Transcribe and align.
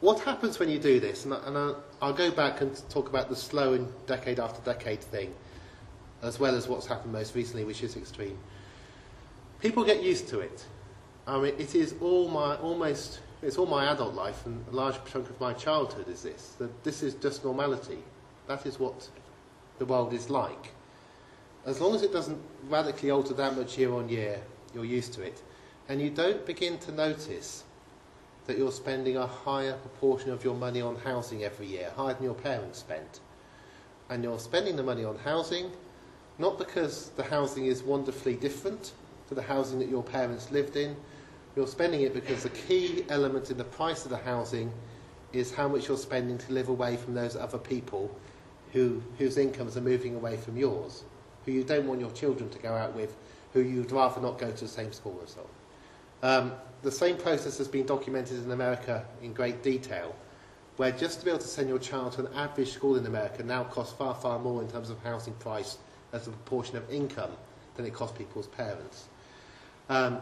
what 0.00 0.20
happens 0.20 0.58
when 0.58 0.68
you 0.68 0.78
do 0.78 1.00
this? 1.00 1.24
And, 1.24 1.34
and 1.34 1.56
I, 1.56 1.74
I'll 2.00 2.12
go 2.12 2.30
back 2.30 2.60
and 2.60 2.80
talk 2.88 3.08
about 3.08 3.28
the 3.28 3.36
slow 3.36 3.74
and 3.74 3.88
decade 4.06 4.40
after 4.40 4.60
decade 4.62 5.00
thing, 5.00 5.34
as 6.22 6.40
well 6.40 6.54
as 6.54 6.68
what's 6.68 6.86
happened 6.86 7.12
most 7.12 7.34
recently, 7.34 7.64
which 7.64 7.82
is 7.82 7.96
extreme. 7.96 8.38
People 9.60 9.84
get 9.84 10.02
used 10.02 10.28
to 10.28 10.40
it. 10.40 10.64
I 11.26 11.38
mean, 11.38 11.54
it 11.58 11.74
is 11.74 11.94
all 12.00 12.28
my 12.28 12.56
almost 12.56 13.20
it's 13.42 13.56
all 13.56 13.66
my 13.66 13.90
adult 13.90 14.14
life, 14.14 14.44
and 14.44 14.64
a 14.70 14.76
large 14.76 14.96
chunk 15.10 15.30
of 15.30 15.40
my 15.40 15.52
childhood 15.54 16.08
is 16.08 16.22
this. 16.22 16.54
That 16.58 16.84
this 16.84 17.02
is 17.02 17.14
just 17.14 17.44
normality. 17.44 17.98
That 18.48 18.66
is 18.66 18.78
what 18.78 19.08
the 19.78 19.86
world 19.86 20.12
is 20.12 20.28
like. 20.28 20.72
As 21.64 21.80
long 21.80 21.94
as 21.94 22.02
it 22.02 22.12
doesn't 22.12 22.38
radically 22.68 23.10
alter 23.10 23.34
that 23.34 23.56
much 23.56 23.78
year 23.78 23.92
on 23.92 24.08
year, 24.08 24.40
you're 24.74 24.84
used 24.84 25.12
to 25.14 25.22
it, 25.22 25.42
and 25.88 26.00
you 26.00 26.10
don't 26.10 26.44
begin 26.46 26.78
to 26.78 26.92
notice 26.92 27.64
that 28.46 28.58
you're 28.58 28.72
spending 28.72 29.16
a 29.16 29.26
higher 29.26 29.74
proportion 29.74 30.30
of 30.30 30.44
your 30.44 30.54
money 30.54 30.80
on 30.80 30.96
housing 30.96 31.44
every 31.44 31.66
year, 31.66 31.92
higher 31.96 32.14
than 32.14 32.24
your 32.24 32.34
parents 32.34 32.78
spent. 32.78 33.20
And 34.08 34.24
you're 34.24 34.38
spending 34.38 34.76
the 34.76 34.82
money 34.82 35.04
on 35.04 35.16
housing, 35.18 35.70
not 36.38 36.58
because 36.58 37.10
the 37.10 37.22
housing 37.22 37.66
is 37.66 37.82
wonderfully 37.82 38.34
different 38.34 38.92
to 39.28 39.34
the 39.34 39.42
housing 39.42 39.78
that 39.78 39.88
your 39.88 40.02
parents 40.02 40.50
lived 40.50 40.76
in, 40.76 40.96
you're 41.56 41.66
spending 41.66 42.02
it 42.02 42.14
because 42.14 42.42
the 42.42 42.50
key 42.50 43.04
element 43.08 43.50
in 43.50 43.58
the 43.58 43.64
price 43.64 44.04
of 44.04 44.10
the 44.10 44.16
housing 44.16 44.72
is 45.32 45.52
how 45.52 45.68
much 45.68 45.88
you're 45.88 45.96
spending 45.96 46.38
to 46.38 46.52
live 46.52 46.68
away 46.68 46.96
from 46.96 47.14
those 47.14 47.36
other 47.36 47.58
people 47.58 48.14
who, 48.72 49.02
whose 49.18 49.36
incomes 49.36 49.76
are 49.76 49.80
moving 49.80 50.14
away 50.14 50.36
from 50.36 50.56
yours, 50.56 51.04
who 51.44 51.52
you 51.52 51.64
don't 51.64 51.86
want 51.86 52.00
your 52.00 52.10
children 52.10 52.48
to 52.50 52.58
go 52.58 52.74
out 52.74 52.94
with, 52.94 53.16
who 53.52 53.60
you'd 53.60 53.90
rather 53.90 54.20
not 54.20 54.38
go 54.38 54.50
to 54.50 54.60
the 54.64 54.68
same 54.68 54.92
school 54.92 55.20
on. 55.38 55.44
Um, 56.22 56.52
the 56.82 56.90
same 56.90 57.16
process 57.16 57.58
has 57.58 57.68
been 57.68 57.86
documented 57.86 58.42
in 58.42 58.50
America 58.50 59.04
in 59.22 59.32
great 59.32 59.62
detail, 59.62 60.14
where 60.76 60.92
just 60.92 61.18
to 61.18 61.24
be 61.24 61.30
able 61.30 61.40
to 61.40 61.48
send 61.48 61.68
your 61.68 61.78
child 61.78 62.12
to 62.12 62.26
an 62.26 62.32
average 62.34 62.72
school 62.72 62.96
in 62.96 63.06
America 63.06 63.42
now 63.42 63.64
costs 63.64 63.94
far, 63.94 64.14
far 64.14 64.38
more 64.38 64.62
in 64.62 64.70
terms 64.70 64.90
of 64.90 65.02
housing 65.02 65.34
price 65.34 65.78
as 66.12 66.26
a 66.26 66.30
proportion 66.30 66.76
of 66.76 66.90
income 66.90 67.30
than 67.76 67.84
it 67.86 67.92
costs 67.92 68.16
people's 68.16 68.46
parents. 68.48 69.08
Um, 69.88 70.20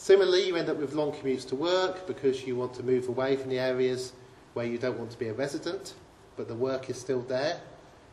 Similarly, 0.00 0.46
you 0.46 0.56
end 0.56 0.70
up 0.70 0.78
with 0.78 0.94
long 0.94 1.12
commutes 1.12 1.46
to 1.48 1.54
work 1.54 2.06
because 2.06 2.46
you 2.46 2.56
want 2.56 2.72
to 2.72 2.82
move 2.82 3.08
away 3.08 3.36
from 3.36 3.50
the 3.50 3.58
areas 3.58 4.14
where 4.54 4.64
you 4.64 4.78
don't 4.78 4.98
want 4.98 5.10
to 5.10 5.18
be 5.18 5.28
a 5.28 5.34
resident, 5.34 5.92
but 6.38 6.48
the 6.48 6.54
work 6.54 6.88
is 6.88 6.98
still 6.98 7.20
there. 7.20 7.60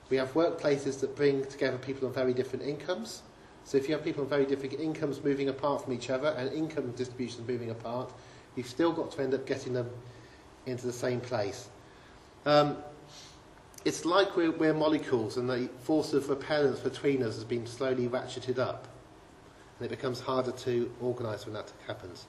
We 0.10 0.18
have 0.18 0.34
workplaces 0.34 1.00
that 1.00 1.16
bring 1.16 1.46
together 1.46 1.78
people 1.78 2.06
on 2.06 2.14
very 2.14 2.34
different 2.34 2.66
incomes. 2.66 3.22
So 3.68 3.78
if 3.78 3.90
you 3.90 3.96
have 3.96 4.04
people 4.04 4.24
with 4.24 4.30
very 4.30 4.46
different 4.46 4.80
incomes 4.80 5.22
moving 5.22 5.50
apart 5.50 5.84
from 5.84 5.92
each 5.92 6.10
other 6.10 6.30
and 6.38 6.50
income 6.54 6.90
distributions 6.92 7.46
moving 7.46 7.70
apart, 7.70 8.14
you've 8.56 8.66
still 8.66 8.94
got 8.94 9.12
to 9.12 9.22
end 9.22 9.34
up 9.34 9.46
getting 9.46 9.74
them 9.74 9.90
into 10.66 10.88
the 10.88 10.94
same 10.94 11.20
place. 11.20 11.68
Um, 12.46 12.78
it's 13.84 14.06
like 14.06 14.38
we're, 14.38 14.52
we're 14.52 14.74
molecules 14.74 15.36
and 15.36 15.50
the 15.50 15.70
force 15.82 16.14
of 16.14 16.30
repellence 16.30 16.80
between 16.80 17.22
us 17.22 17.36
has 17.36 17.44
been 17.44 17.68
slowly 17.68 18.08
ratcheted 18.08 18.58
up 18.58 18.88
and 19.82 19.88
it 19.88 19.90
becomes 19.90 20.22
harder 20.22 20.54
to 20.54 20.90
organise 21.02 21.46
when 21.46 21.54
that 21.54 21.70
happens. 21.88 22.26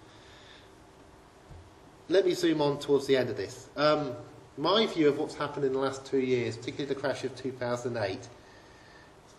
Let 2.09 2.27
me 2.27 2.35
zoom 2.35 2.61
on 2.61 2.81
towards 2.81 3.07
the 3.07 3.17
end 3.17 3.31
of 3.31 3.37
this. 3.37 3.69
Um, 3.77 4.11
my 4.57 4.87
view 4.87 5.07
of 5.09 5.19
what's 5.19 5.37
happened 5.37 5.67
in 5.67 5.73
the 5.73 5.79
last 5.79 6.05
two 6.05 6.19
years, 6.19 6.57
particularly 6.57 6.93
the 6.93 7.01
crash 7.01 7.23
of 7.23 7.37
2008, 7.37 8.27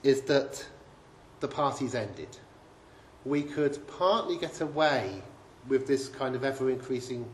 is 0.03 0.21
that 0.21 0.65
the 1.39 1.47
party's 1.47 1.95
ended. 1.95 2.37
We 3.25 3.43
could 3.43 3.77
partly 3.87 4.37
get 4.37 4.61
away 4.61 5.21
with 5.67 5.87
this 5.87 6.09
kind 6.09 6.35
of 6.35 6.43
ever 6.43 6.69
increasing 6.69 7.25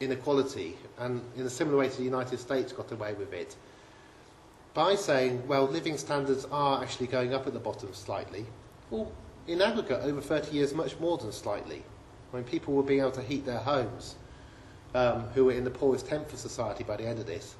inequality, 0.00 0.76
and 0.98 1.22
in 1.36 1.46
a 1.46 1.50
similar 1.50 1.78
way 1.78 1.88
to 1.88 1.96
the 1.96 2.02
United 2.04 2.38
States 2.38 2.72
got 2.72 2.90
away 2.90 3.14
with 3.14 3.32
it, 3.32 3.56
by 4.74 4.96
saying, 4.96 5.46
well, 5.46 5.66
living 5.66 5.96
standards 5.96 6.46
are 6.50 6.82
actually 6.82 7.06
going 7.06 7.32
up 7.32 7.46
at 7.46 7.52
the 7.52 7.60
bottom 7.60 7.94
slightly. 7.94 8.44
Well, 8.90 9.12
in 9.46 9.62
aggregate, 9.62 10.00
over 10.02 10.20
30 10.20 10.52
years, 10.52 10.74
much 10.74 10.98
more 10.98 11.16
than 11.16 11.30
slightly. 11.30 11.84
I 12.32 12.36
mean, 12.36 12.44
people 12.44 12.74
were 12.74 12.82
being 12.82 13.00
able 13.00 13.12
to 13.12 13.22
heat 13.22 13.46
their 13.46 13.58
homes, 13.58 14.16
um, 14.94 15.28
who 15.34 15.44
were 15.44 15.52
in 15.52 15.64
the 15.64 15.70
poorest 15.70 16.06
tenth 16.06 16.32
of 16.32 16.38
society 16.38 16.82
by 16.82 16.96
the 16.96 17.06
end 17.06 17.20
of 17.20 17.26
this. 17.26 17.54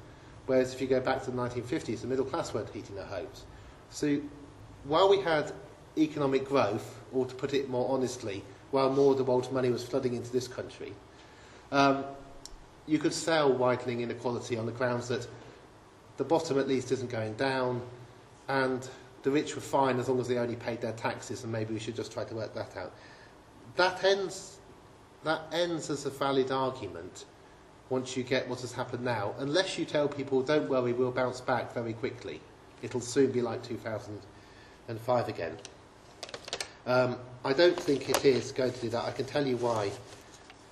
Whereas 0.45 0.73
if 0.73 0.81
you 0.81 0.87
go 0.87 0.99
back 0.99 1.23
to 1.23 1.31
the 1.31 1.37
1950s, 1.37 2.01
the 2.01 2.07
middle 2.07 2.25
class 2.25 2.53
weren't 2.53 2.69
heating 2.69 2.95
their 2.95 3.05
homes. 3.05 3.45
So 3.89 4.19
while 4.83 5.09
we 5.09 5.21
had 5.21 5.51
economic 5.97 6.45
growth, 6.45 7.01
or 7.13 7.25
to 7.25 7.35
put 7.35 7.53
it 7.53 7.69
more 7.69 7.89
honestly, 7.89 8.43
while 8.71 8.91
more 8.91 9.11
of 9.11 9.17
the 9.17 9.23
world's 9.23 9.51
money 9.51 9.69
was 9.69 9.83
flooding 9.83 10.13
into 10.13 10.31
this 10.31 10.47
country, 10.47 10.93
um, 11.71 12.03
you 12.87 12.99
could 12.99 13.13
sell 13.13 13.51
widening 13.51 14.01
inequality 14.01 14.57
on 14.57 14.65
the 14.65 14.71
grounds 14.71 15.07
that 15.07 15.27
the 16.17 16.23
bottom 16.23 16.59
at 16.59 16.67
least 16.67 16.91
isn't 16.91 17.09
going 17.09 17.33
down, 17.33 17.81
and 18.47 18.87
the 19.23 19.31
rich 19.31 19.55
were 19.55 19.61
fine 19.61 19.99
as 19.99 20.07
long 20.07 20.19
as 20.19 20.27
they 20.27 20.37
only 20.37 20.55
paid 20.55 20.81
their 20.81 20.93
taxes, 20.93 21.43
and 21.43 21.51
maybe 21.51 21.73
we 21.73 21.79
should 21.79 21.95
just 21.95 22.11
try 22.11 22.23
to 22.23 22.35
work 22.35 22.53
that 22.53 22.77
out. 22.77 22.93
That 23.75 24.03
ends, 24.03 24.57
that 25.23 25.41
ends 25.51 25.89
as 25.89 26.05
a 26.05 26.09
valid 26.09 26.51
argument 26.51 27.25
once 27.89 28.17
you 28.17 28.23
get 28.23 28.47
what 28.49 28.61
has 28.61 28.73
happened 28.73 29.03
now, 29.03 29.33
unless 29.39 29.77
you 29.77 29.85
tell 29.85 30.07
people, 30.07 30.41
don't 30.41 30.69
worry, 30.69 30.93
we'll 30.93 31.11
bounce 31.11 31.41
back 31.41 31.73
very 31.73 31.93
quickly. 31.93 32.41
It'll 32.81 33.01
soon 33.01 33.31
be 33.31 33.41
like 33.41 33.63
2005 33.63 35.27
again. 35.27 35.57
Um, 36.85 37.17
I 37.43 37.53
don't 37.53 37.79
think 37.79 38.09
it 38.09 38.25
is 38.25 38.51
going 38.51 38.73
to 38.73 38.81
do 38.81 38.89
that. 38.89 39.05
I 39.05 39.11
can 39.11 39.25
tell 39.25 39.45
you 39.45 39.57
why, 39.57 39.91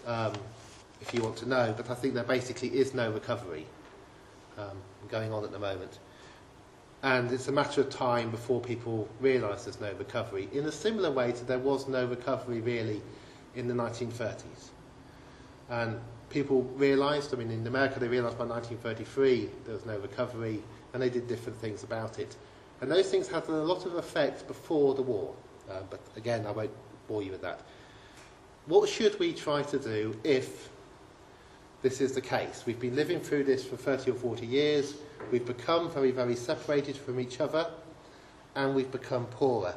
um, 0.05 0.33
if 1.01 1.13
you 1.13 1.21
want 1.21 1.37
to 1.37 1.49
know, 1.49 1.73
but 1.75 1.89
I 1.89 1.95
think 1.95 2.13
there 2.13 2.23
basically 2.23 2.69
is 2.69 2.93
no 2.93 3.11
recovery 3.11 3.65
um, 4.57 4.77
going 5.09 5.31
on 5.31 5.43
at 5.43 5.51
the 5.51 5.59
moment 5.59 5.99
and 7.03 7.33
it's 7.33 7.49
a 7.49 7.51
matter 7.51 7.81
of 7.81 7.89
time 7.89 8.31
before 8.31 8.61
people 8.61 9.07
realise 9.19 9.65
there's 9.65 9.81
no 9.81 9.91
recovery. 9.99 10.47
In 10.53 10.65
a 10.65 10.71
similar 10.71 11.11
way 11.11 11.33
to 11.33 11.43
there 11.43 11.59
was 11.59 11.87
no 11.87 12.05
recovery 12.05 12.61
really 12.61 13.01
in 13.55 13.67
the 13.67 13.73
1930s. 13.73 14.69
And 15.69 15.99
people 16.29 16.63
realised, 16.75 17.33
I 17.33 17.37
mean, 17.37 17.51
in 17.51 17.67
America 17.67 17.99
they 17.99 18.07
realised 18.07 18.37
by 18.37 18.45
1933 18.45 19.49
there 19.65 19.73
was 19.73 19.85
no 19.85 19.97
recovery, 19.99 20.63
and 20.93 21.03
they 21.03 21.09
did 21.09 21.27
different 21.27 21.59
things 21.59 21.83
about 21.83 22.19
it. 22.19 22.37
And 22.79 22.89
those 22.89 23.11
things 23.11 23.27
had 23.27 23.47
a 23.49 23.51
lot 23.51 23.85
of 23.85 23.95
effect 23.95 24.47
before 24.47 24.95
the 24.95 25.01
war. 25.01 25.35
Uh, 25.69 25.81
but 25.89 25.99
again, 26.15 26.45
I 26.45 26.51
won't 26.51 26.71
bore 27.07 27.23
you 27.23 27.31
with 27.31 27.41
that. 27.41 27.61
What 28.65 28.87
should 28.89 29.19
we 29.19 29.33
try 29.33 29.61
to 29.63 29.79
do 29.79 30.17
if 30.23 30.69
this 31.81 31.99
is 31.99 32.13
the 32.13 32.21
case? 32.21 32.63
We've 32.65 32.79
been 32.79 32.95
living 32.95 33.19
through 33.19 33.43
this 33.43 33.65
for 33.65 33.75
30 33.75 34.11
or 34.11 34.15
40 34.15 34.45
years. 34.45 34.95
We've 35.31 35.45
become 35.45 35.89
very, 35.89 36.11
very 36.11 36.35
separated 36.35 36.95
from 36.95 37.19
each 37.19 37.41
other 37.41 37.69
and 38.55 38.73
we've 38.73 38.91
become 38.91 39.25
poorer. 39.25 39.75